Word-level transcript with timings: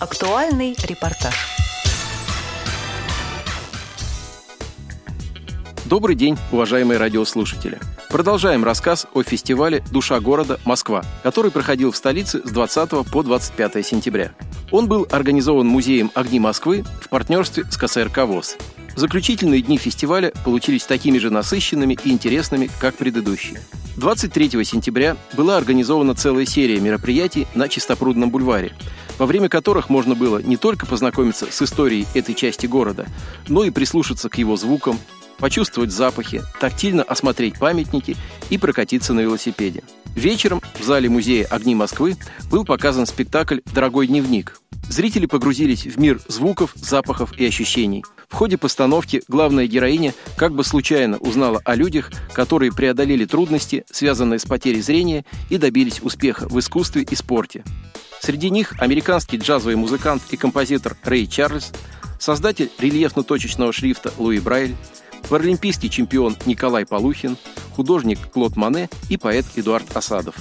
Актуальный 0.00 0.74
репортаж. 0.88 1.34
Добрый 5.84 6.16
день, 6.16 6.38
уважаемые 6.52 6.96
радиослушатели. 6.96 7.78
Продолжаем 8.08 8.64
рассказ 8.64 9.06
о 9.12 9.22
фестивале 9.22 9.84
«Душа 9.92 10.18
города. 10.20 10.58
Москва», 10.64 11.04
который 11.22 11.50
проходил 11.50 11.92
в 11.92 11.98
столице 11.98 12.40
с 12.42 12.50
20 12.50 13.10
по 13.12 13.22
25 13.22 13.84
сентября. 13.84 14.32
Он 14.70 14.88
был 14.88 15.06
организован 15.10 15.66
Музеем 15.66 16.10
«Огни 16.14 16.40
Москвы» 16.40 16.82
в 17.02 17.10
партнерстве 17.10 17.64
с 17.70 17.76
КСРК 17.76 18.24
ВОЗ. 18.24 18.56
Заключительные 18.96 19.60
дни 19.60 19.76
фестиваля 19.76 20.32
получились 20.46 20.84
такими 20.84 21.18
же 21.18 21.28
насыщенными 21.28 21.98
и 22.02 22.10
интересными, 22.10 22.70
как 22.80 22.94
предыдущие. 22.94 23.60
23 23.98 24.64
сентября 24.64 25.18
была 25.34 25.58
организована 25.58 26.14
целая 26.14 26.46
серия 26.46 26.80
мероприятий 26.80 27.46
на 27.54 27.68
Чистопрудном 27.68 28.30
бульваре, 28.30 28.72
во 29.20 29.26
время 29.26 29.50
которых 29.50 29.90
можно 29.90 30.14
было 30.14 30.38
не 30.38 30.56
только 30.56 30.86
познакомиться 30.86 31.46
с 31.50 31.60
историей 31.60 32.06
этой 32.14 32.34
части 32.34 32.64
города, 32.64 33.04
но 33.48 33.64
и 33.64 33.70
прислушаться 33.70 34.30
к 34.30 34.38
его 34.38 34.56
звукам, 34.56 34.98
почувствовать 35.36 35.92
запахи, 35.92 36.40
тактильно 36.58 37.02
осмотреть 37.02 37.58
памятники 37.58 38.16
и 38.48 38.56
прокатиться 38.56 39.12
на 39.12 39.20
велосипеде. 39.20 39.82
Вечером 40.16 40.62
в 40.78 40.82
зале 40.82 41.10
музея 41.10 41.44
«Огни 41.50 41.74
Москвы» 41.74 42.16
был 42.50 42.64
показан 42.64 43.04
спектакль 43.04 43.58
«Дорогой 43.74 44.06
дневник». 44.06 44.58
Зрители 44.88 45.26
погрузились 45.26 45.84
в 45.84 46.00
мир 46.00 46.18
звуков, 46.26 46.72
запахов 46.74 47.38
и 47.38 47.44
ощущений. 47.44 48.02
В 48.30 48.34
ходе 48.36 48.56
постановки 48.56 49.22
главная 49.28 49.66
героиня 49.66 50.14
как 50.36 50.54
бы 50.54 50.64
случайно 50.64 51.18
узнала 51.18 51.60
о 51.64 51.74
людях, 51.74 52.10
которые 52.32 52.72
преодолели 52.72 53.26
трудности, 53.26 53.84
связанные 53.90 54.38
с 54.38 54.46
потерей 54.46 54.80
зрения, 54.80 55.24
и 55.50 55.58
добились 55.58 56.00
успеха 56.00 56.48
в 56.48 56.58
искусстве 56.58 57.02
и 57.02 57.14
спорте. 57.14 57.64
Среди 58.22 58.48
них 58.50 58.74
американский 58.78 59.36
джазовый 59.36 59.76
музыкант 59.76 60.22
и 60.30 60.36
композитор 60.36 60.96
Рэй 61.04 61.26
Чарльз, 61.26 61.72
создатель 62.18 62.70
рельефно-точечного 62.78 63.72
шрифта 63.72 64.12
Луи 64.16 64.38
Брайль, 64.38 64.76
паралимпийский 65.28 65.88
чемпион 65.88 66.36
Николай 66.46 66.86
Полухин, 66.86 67.36
художник 67.74 68.30
Клод 68.30 68.56
Мане 68.56 68.88
и 69.08 69.16
поэт 69.16 69.44
Эдуард 69.56 69.96
Осадов. 69.96 70.36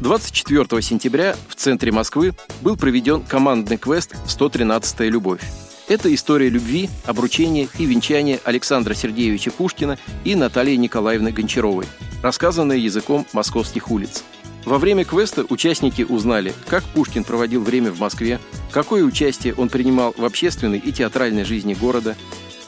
24 0.00 0.82
сентября 0.82 1.36
в 1.48 1.54
центре 1.54 1.90
Москвы 1.90 2.34
был 2.60 2.76
проведен 2.76 3.22
командный 3.22 3.78
квест 3.78 4.14
«113-я 4.26 5.08
любовь». 5.08 5.42
Это 5.90 6.14
история 6.14 6.48
любви, 6.48 6.88
обручения 7.04 7.66
и 7.76 7.84
венчания 7.84 8.38
Александра 8.44 8.94
Сергеевича 8.94 9.50
Пушкина 9.50 9.98
и 10.22 10.36
Натальи 10.36 10.76
Николаевны 10.76 11.32
Гончаровой, 11.32 11.86
рассказанная 12.22 12.76
языком 12.76 13.26
московских 13.32 13.90
улиц. 13.90 14.22
Во 14.64 14.78
время 14.78 15.04
квеста 15.04 15.44
участники 15.48 16.02
узнали, 16.02 16.54
как 16.68 16.84
Пушкин 16.84 17.24
проводил 17.24 17.64
время 17.64 17.90
в 17.90 17.98
Москве, 17.98 18.38
какое 18.70 19.02
участие 19.02 19.52
он 19.54 19.68
принимал 19.68 20.14
в 20.16 20.24
общественной 20.24 20.78
и 20.78 20.92
театральной 20.92 21.42
жизни 21.42 21.74
города, 21.74 22.14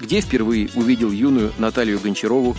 где 0.00 0.20
впервые 0.20 0.70
увидел 0.74 1.12
юную 1.12 1.52
Наталью 1.58 2.00
Гончарову, 2.00 2.56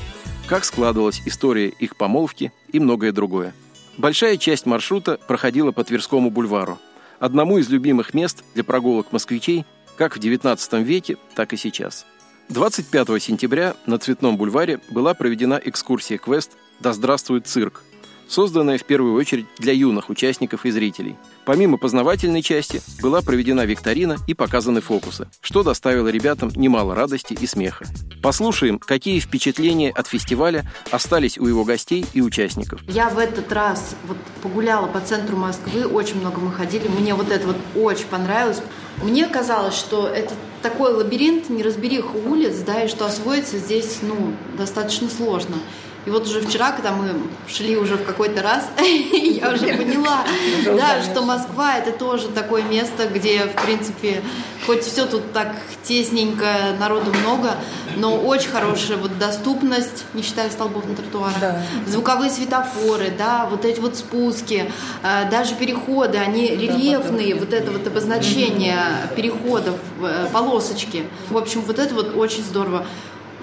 как 0.47 0.64
складывалась 0.64 1.22
история 1.25 1.67
их 1.67 1.97
помолвки 1.97 2.53
и 2.72 2.80
многое 2.80 3.11
другое. 3.11 3.53
Большая 3.97 4.38
часть 4.38 4.66
маршрута 4.66 5.19
проходила 5.28 5.73
по 5.73 5.84
Тверскому 5.84 6.31
бульвару, 6.31 6.80
одному 7.19 7.58
из 7.58 7.67
любимых 7.67 8.14
мест 8.14 8.45
для 8.53 8.64
прогулок 8.64 9.11
москвичей 9.11 9.66
как 9.97 10.17
в 10.17 10.19
XIX 10.19 10.83
веке, 10.83 11.17
так 11.36 11.53
и 11.53 11.58
сейчас. 11.58 12.05
25 12.49 13.22
сентября 13.22 13.75
на 13.86 13.97
Цветном 13.97 14.38
бульваре 14.38 14.80
была 14.89 15.13
проведена 15.13 15.59
экскурсия-квест 15.63 16.52
«Да 16.80 16.94
здравствует 16.94 17.47
цирк», 17.47 17.83
созданная 18.27 18.77
в 18.77 18.85
первую 18.85 19.16
очередь 19.16 19.45
для 19.57 19.73
юных 19.73 20.09
участников 20.09 20.66
и 20.66 20.71
зрителей. 20.71 21.16
Помимо 21.45 21.77
познавательной 21.77 22.41
части, 22.41 22.81
была 23.02 23.21
проведена 23.21 23.66
викторина 23.66 24.17
и 24.27 24.33
показаны 24.33 24.81
фокусы, 24.81 25.27
что 25.41 25.63
доставило 25.63 26.07
ребятам 26.07 26.51
немало 26.55 26.95
радости 26.95 27.35
и 27.39 27.45
смеха. 27.45 27.85
Послушаем, 28.21 28.79
какие 28.79 29.19
впечатления 29.19 29.91
от 29.91 30.07
фестиваля 30.07 30.66
остались 30.91 31.38
у 31.38 31.45
его 31.45 31.63
гостей 31.66 32.06
и 32.13 32.22
участников. 32.22 32.81
Я 32.88 33.09
в 33.09 33.17
этот 33.17 33.51
раз 33.51 33.95
вот 34.07 34.17
погуляла 34.41 34.88
по 34.88 35.01
центру 35.01 35.35
Москвы, 35.35 35.85
очень 35.85 36.19
много 36.19 36.39
мы 36.39 36.51
ходили, 36.51 36.88
мне 36.88 37.13
вот 37.16 37.29
это 37.31 37.47
вот 37.47 37.57
очень 37.75 38.06
понравилось. 38.06 38.62
Мне 39.01 39.28
казалось, 39.28 39.75
что 39.75 40.07
это 40.07 40.33
такой 40.62 40.94
лабиринт 40.94 41.50
неразберих 41.50 42.16
улиц, 42.16 42.57
да, 42.66 42.83
и 42.83 42.88
что 42.88 43.06
освоиться 43.06 43.57
здесь, 43.57 44.00
ну, 44.01 44.33
достаточно 44.57 45.09
сложно. 45.09 45.57
И 46.06 46.09
вот 46.09 46.28
уже 46.28 46.41
вчера, 46.41 46.72
когда 46.72 46.91
мы 46.91 47.14
шли 47.47 47.78
уже 47.78 47.96
в 47.96 48.03
какой-то 48.03 48.41
раз, 48.41 48.68
я 48.78 49.53
уже 49.53 49.68
поняла, 49.68 50.25
да, 50.66 51.02
что 51.02 51.22
Москва 51.22 51.78
это 51.78 51.91
тоже 51.91 52.28
такое 52.28 52.64
место, 52.64 53.08
где, 53.08 53.46
в 53.46 53.64
принципе, 53.64 54.22
хоть 54.66 54.84
все 54.84 55.06
тут 55.06 55.31
так 55.31 55.56
тесненько, 55.84 56.75
народу 56.80 57.13
много, 57.13 57.56
но 57.96 58.18
очень 58.18 58.50
хорошая 58.50 58.97
вот 58.97 59.18
доступность, 59.18 60.06
не 60.13 60.24
считая 60.24 60.50
столбов 60.50 60.88
на 60.88 60.96
тротуарах, 60.96 61.40
да. 61.40 61.62
звуковые 61.88 62.30
светофоры, 62.31 63.12
да, 63.18 63.47
вот 63.50 63.66
эти 63.66 63.80
вот 63.80 63.96
спуски, 63.96 64.72
э, 65.03 65.30
даже 65.30 65.56
переходы, 65.56 66.18
они 66.18 66.47
рельефные, 66.47 67.36
вот 67.36 67.53
это 67.53 67.72
вот 67.72 67.86
обозначение 67.88 68.78
переходов, 69.16 69.75
э, 70.02 70.28
полосочки. 70.31 71.06
В 71.30 71.38
общем, 71.38 71.62
вот 71.62 71.80
это 71.80 71.94
вот 71.96 72.16
очень 72.16 72.44
здорово. 72.44 72.86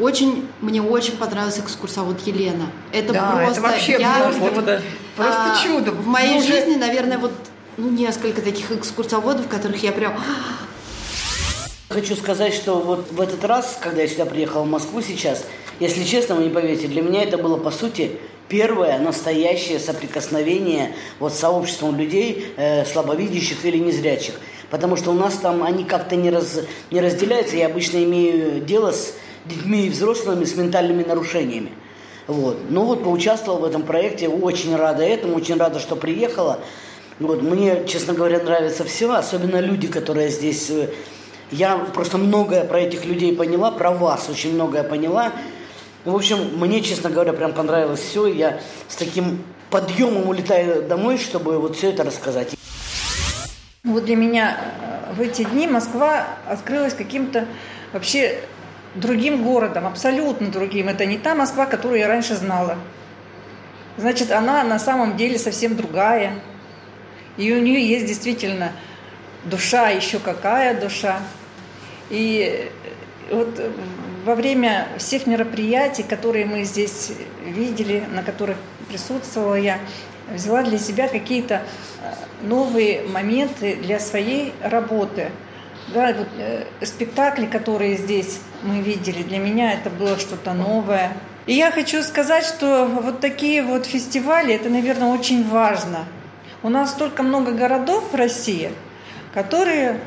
Очень, 0.00 0.48
мне 0.60 0.82
очень 0.82 1.16
понравилась 1.16 1.58
экскурсовод 1.58 2.20
Елена. 2.26 2.66
Это 2.92 3.12
да, 3.12 3.32
просто... 3.32 3.52
Это 3.52 3.60
вообще 3.60 3.92
я, 3.98 4.32
просто, 4.38 4.82
просто 5.14 5.42
а, 5.52 5.62
чудо. 5.62 5.92
В 5.92 6.06
моей 6.06 6.40
ну, 6.40 6.46
жизни, 6.46 6.76
наверное, 6.76 7.18
вот 7.18 7.32
ну, 7.76 7.90
несколько 7.90 8.40
таких 8.40 8.72
экскурсоводов, 8.72 9.48
которых 9.48 9.82
я 9.82 9.92
прям... 9.92 10.18
Хочу 11.90 12.16
сказать, 12.16 12.54
что 12.54 12.80
вот 12.80 13.10
в 13.10 13.20
этот 13.20 13.44
раз, 13.44 13.78
когда 13.80 14.02
я 14.02 14.08
сюда 14.08 14.24
приехал 14.24 14.62
в 14.62 14.68
Москву 14.68 15.02
сейчас, 15.02 15.44
если 15.80 16.04
честно, 16.04 16.36
вы 16.36 16.44
не 16.44 16.50
поверите, 16.50 16.86
для 16.86 17.02
меня 17.02 17.22
это 17.22 17.36
было, 17.36 17.56
по 17.56 17.70
сути, 17.70 18.12
первое 18.48 18.98
настоящее 18.98 19.78
соприкосновение 19.78 20.94
вот 21.18 21.34
с 21.34 21.38
сообществом 21.38 21.98
людей, 21.98 22.52
э, 22.56 22.84
слабовидящих 22.84 23.64
или 23.64 23.78
незрячих. 23.78 24.34
Потому 24.70 24.96
что 24.96 25.10
у 25.10 25.14
нас 25.14 25.34
там 25.34 25.62
они 25.62 25.84
как-то 25.84 26.16
не, 26.16 26.30
раз, 26.30 26.60
не 26.90 27.00
разделяются. 27.00 27.56
Я 27.56 27.66
обычно 27.66 28.02
имею 28.04 28.60
дело 28.60 28.92
с 28.92 29.14
детьми 29.46 29.86
и 29.86 29.90
взрослыми 29.90 30.44
с 30.44 30.54
ментальными 30.56 31.02
нарушениями. 31.02 31.72
Вот. 32.26 32.58
Ну 32.68 32.84
вот 32.84 33.02
поучаствовал 33.02 33.60
в 33.60 33.64
этом 33.64 33.82
проекте, 33.82 34.28
очень 34.28 34.76
рада 34.76 35.02
этому, 35.02 35.36
очень 35.36 35.56
рада, 35.56 35.78
что 35.78 35.96
приехала. 35.96 36.60
Вот. 37.18 37.42
Мне, 37.42 37.84
честно 37.86 38.14
говоря, 38.14 38.42
нравится 38.42 38.84
все, 38.84 39.12
особенно 39.12 39.60
люди, 39.60 39.88
которые 39.88 40.28
здесь... 40.28 40.70
Э, 40.70 40.90
я 41.50 41.76
просто 41.76 42.16
многое 42.16 42.64
про 42.64 42.80
этих 42.80 43.04
людей 43.04 43.34
поняла, 43.34 43.72
про 43.72 43.90
вас 43.90 44.28
очень 44.28 44.54
многое 44.54 44.84
поняла. 44.84 45.32
В 46.04 46.14
общем, 46.14 46.38
мне, 46.56 46.80
честно 46.80 47.10
говоря, 47.10 47.32
прям 47.32 47.52
понравилось 47.52 48.00
все. 48.00 48.26
Я 48.26 48.60
с 48.88 48.94
таким 48.94 49.42
подъемом 49.68 50.28
улетаю 50.28 50.82
домой, 50.82 51.18
чтобы 51.18 51.58
вот 51.58 51.76
все 51.76 51.90
это 51.90 52.04
рассказать. 52.04 52.54
Вот 53.82 54.04
для 54.04 54.16
меня 54.16 54.56
э, 55.10 55.14
в 55.14 55.20
эти 55.20 55.42
дни 55.42 55.66
Москва 55.66 56.26
открылась 56.46 56.94
каким-то 56.94 57.46
вообще 57.92 58.40
другим 58.94 59.44
городом, 59.44 59.86
абсолютно 59.86 60.48
другим. 60.48 60.88
Это 60.88 61.06
не 61.06 61.18
та 61.18 61.34
Москва, 61.34 61.66
которую 61.66 62.00
я 62.00 62.08
раньше 62.08 62.34
знала. 62.34 62.78
Значит, 63.96 64.30
она 64.30 64.64
на 64.64 64.78
самом 64.78 65.16
деле 65.16 65.38
совсем 65.38 65.76
другая. 65.76 66.34
И 67.36 67.52
у 67.52 67.60
нее 67.60 67.86
есть 67.86 68.06
действительно 68.06 68.72
душа, 69.44 69.88
еще 69.90 70.18
какая 70.18 70.78
душа. 70.80 71.20
И 72.10 72.70
вот 73.30 73.60
во 74.24 74.34
время 74.34 74.88
всех 74.98 75.26
мероприятий, 75.26 76.02
которые 76.02 76.44
мы 76.44 76.64
здесь 76.64 77.12
видели, 77.44 78.04
на 78.12 78.22
которых 78.22 78.56
присутствовала 78.88 79.54
я, 79.54 79.78
взяла 80.32 80.62
для 80.62 80.78
себя 80.78 81.08
какие-то 81.08 81.54
э, 81.54 82.12
новые 82.42 83.02
моменты 83.02 83.76
для 83.76 83.98
своей 83.98 84.52
работы– 84.62 85.30
да, 85.88 86.12
вот, 86.12 86.28
э, 86.38 86.66
спектакли, 86.82 87.46
которые 87.46 87.96
здесь 87.96 88.40
мы 88.62 88.80
видели, 88.80 89.22
для 89.22 89.38
меня 89.38 89.72
это 89.72 89.90
было 89.90 90.18
что-то 90.18 90.52
новое. 90.52 91.12
И 91.46 91.54
я 91.54 91.70
хочу 91.70 92.02
сказать, 92.02 92.44
что 92.44 92.86
вот 92.86 93.20
такие 93.20 93.62
вот 93.62 93.86
фестивали, 93.86 94.54
это, 94.54 94.68
наверное, 94.68 95.08
очень 95.08 95.48
важно. 95.48 96.04
У 96.62 96.68
нас 96.68 96.90
столько 96.90 97.22
много 97.22 97.52
городов 97.52 98.12
в 98.12 98.14
России, 98.14 98.70
которые, 99.34 100.00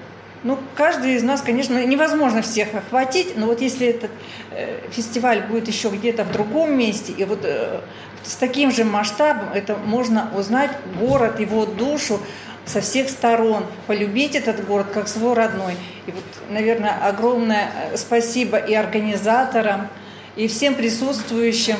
ну, 0.43 0.59
каждый 0.75 1.15
из 1.15 1.23
нас, 1.23 1.41
конечно, 1.41 1.83
невозможно 1.85 2.41
всех 2.41 2.73
охватить, 2.75 3.37
но 3.37 3.47
вот 3.47 3.61
если 3.61 3.87
этот 3.87 4.11
э, 4.51 4.79
фестиваль 4.91 5.41
будет 5.41 5.67
еще 5.67 5.89
где-то 5.89 6.25
в 6.25 6.31
другом 6.31 6.77
месте, 6.77 7.13
и 7.13 7.23
вот 7.23 7.39
э, 7.43 7.81
с 8.23 8.35
таким 8.35 8.71
же 8.71 8.83
масштабом, 8.83 9.53
это 9.53 9.77
можно 9.77 10.29
узнать 10.35 10.71
город, 10.99 11.39
его 11.39 11.65
душу, 11.65 12.19
со 12.65 12.81
всех 12.81 13.09
сторон, 13.09 13.65
полюбить 13.87 14.35
этот 14.35 14.65
город 14.65 14.87
как 14.93 15.07
свой 15.07 15.33
родной. 15.33 15.75
И 16.07 16.11
вот, 16.11 16.23
наверное, 16.49 16.97
огромное 17.07 17.71
э, 17.91 17.97
спасибо 17.97 18.57
и 18.57 18.73
организаторам, 18.73 19.87
и 20.35 20.47
всем 20.47 20.75
присутствующим. 20.75 21.75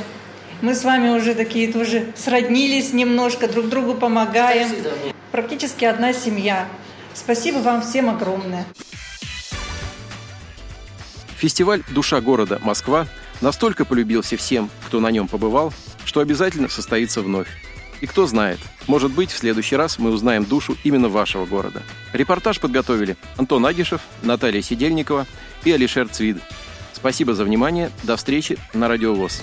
Мы 0.62 0.76
с 0.76 0.84
вами 0.84 1.10
уже 1.10 1.36
такие 1.36 1.72
тоже 1.72 2.14
сроднились 2.16 2.94
немножко, 2.94 3.48
друг 3.48 3.68
другу 3.68 3.96
помогаем. 3.96 4.70
Практически 5.32 5.84
одна 5.84 6.14
семья. 6.14 6.66
Спасибо 7.14 7.58
вам 7.60 7.82
всем 7.82 8.10
огромное. 8.10 8.66
Фестиваль 11.38 11.84
«Душа 11.90 12.22
города. 12.22 12.60
Москва» 12.64 13.08
настолько 13.42 13.86
полюбился 13.86 14.38
всем, 14.38 14.70
кто 14.86 15.00
на 15.00 15.12
нем 15.12 15.28
побывал, 15.28 15.74
что 16.06 16.22
обязательно 16.22 16.70
состоится 16.70 17.22
вновь. 17.22 17.50
И 18.00 18.06
кто 18.06 18.28
знает, 18.28 18.60
может 18.88 19.12
быть, 19.12 19.32
в 19.32 19.38
следующий 19.38 19.76
раз 19.76 20.00
мы 20.00 20.12
узнаем 20.12 20.46
душу 20.46 20.78
именно 20.84 21.10
вашего 21.10 21.46
города. 21.46 21.84
Репортаж 22.12 22.60
подготовили 22.60 23.18
Антон 23.38 23.66
Агишев, 23.66 24.02
Наталья 24.22 24.62
Сидельникова 24.62 25.26
и 25.64 25.72
Алишер 25.72 26.08
Цвид. 26.10 26.38
Спасибо 26.94 27.34
за 27.34 27.44
внимание. 27.44 27.92
До 28.04 28.16
встречи 28.16 28.58
на 28.74 28.88
Радио 28.88 29.14
ВОЗ. 29.14 29.42